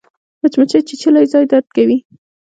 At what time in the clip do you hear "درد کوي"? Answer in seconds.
1.51-1.97